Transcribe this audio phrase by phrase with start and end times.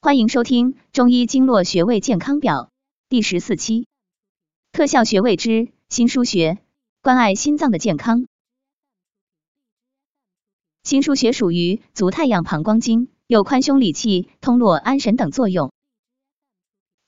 [0.00, 2.66] 欢迎收听《中医经络穴位健康表》
[3.08, 3.88] 第十四期，
[4.70, 6.58] 特效穴位之心腧穴，
[7.02, 8.26] 关爱心脏的健康。
[10.84, 15.72] 心腧穴属于足太阳膀胱经，有宽胸理气、通络安神等作用。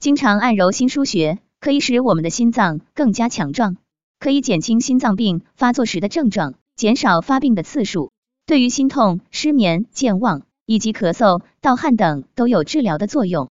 [0.01, 3.77] 经常按揉心腧穴，可以使我们的心脏更加强壮，
[4.19, 8.11] 可以减轻心脏病发作时的症状，减少发病的次数。
[8.47, 10.43] 对于心痛、失眠、健忘。
[10.71, 13.51] 以及咳嗽、盗汗等都有治疗的作用。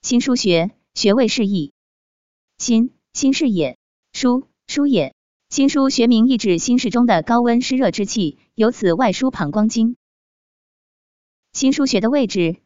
[0.00, 1.72] 心腧穴穴位示意：
[2.56, 3.74] 心，心是也；
[4.12, 5.12] 腧，腧也。
[5.50, 9.96] 心腧学名意指心室中的高温湿热之气，由此外输膀胱经。
[11.52, 12.62] 心腧穴的位置：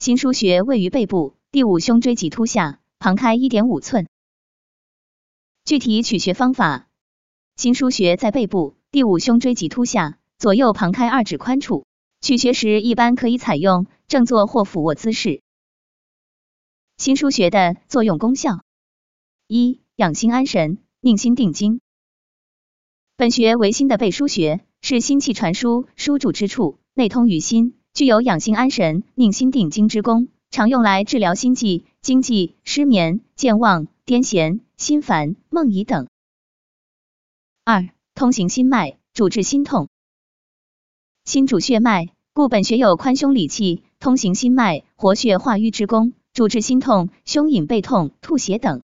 [0.00, 4.08] 心腧穴位于背部第五胸椎棘突下，旁开一点五寸。
[5.64, 6.88] 具体取穴方法：
[7.54, 11.86] 心腧穴在背部第五胸椎棘突下，左右旁开二指宽处。
[12.24, 15.42] 取穴时一般可以采用正坐或俯卧姿势。
[16.96, 18.62] 心腧穴的作用功效：
[19.46, 21.82] 一、养心安神，宁心定惊。
[23.18, 36.08] 本穴为心的背腧穴，是心气传输输注之处，内通于心，具有养心安神、宁心定惊之功，常用来治疗心悸、惊悸、失眠、健忘、癫痫、心烦、梦遗等。
[37.64, 39.90] 二、通行心脉，主治心痛。
[41.26, 48.82] 心主血脉，故本穴有宽胸理气、通行心脉、活血化瘀之功，主治心痛、胸隐背痛、吐血等。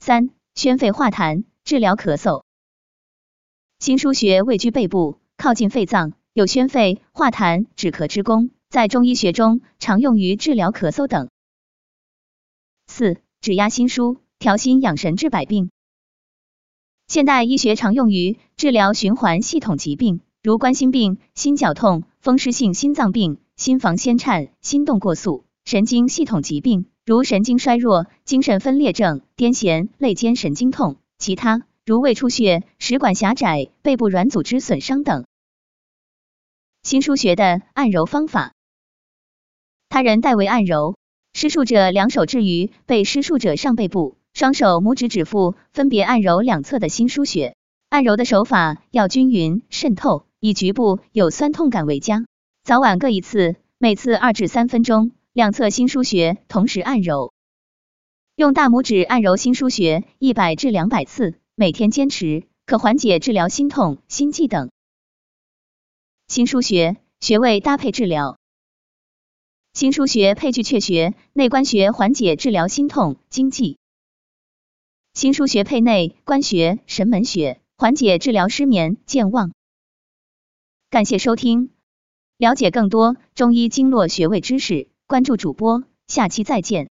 [0.00, 2.42] 三、宣肺化痰，治疗咳嗽。
[3.78, 11.30] 心腧穴位居背部，靠近肺脏，有宣肺、化痰、止咳之功，在中医学中常用于治疗咳嗽等。
[12.88, 15.70] 四、指压心腧，调心养神，治百病。
[17.06, 20.22] 现代医学常用于治疗循环系统疾病。
[20.44, 35.24] 如冠心病、心绞痛、风湿性心脏病、心房纤颤、心动过速、神经系统疾病，如神经衰弱、精神分裂症、癫痫、肋间神经痛，其他如胃出血、食管狭窄、背部软组织损伤等。
[36.82, 38.52] 心腧穴的按揉方法，
[39.88, 40.96] 他人代为按揉，
[41.32, 47.56] 施术者两手置于被施术者上背部，双手拇指指腹分别按揉两侧的心腧穴，
[47.88, 50.26] 按揉的手法要均匀渗透。
[50.44, 52.26] 以局部有酸痛感为佳，
[52.64, 57.32] 早晚各一次，每次二至三分钟，两侧心腧穴同时按揉。
[58.36, 64.70] 用大拇指按揉心腧穴一百至两百次，每天坚持，可缓解治疗心痛、心悸等。
[66.28, 68.38] 心腧穴穴位搭配治疗，
[69.72, 73.78] 心腧穴配巨阙穴、内关穴缓解治疗心痛、惊悸；
[75.14, 79.54] 心腧穴配内关穴、神门穴缓解治疗失眠、健忘。
[80.94, 81.70] 感谢收听，
[82.38, 86.88] 了解更多中医经络穴位知识，关注主播，下期再见。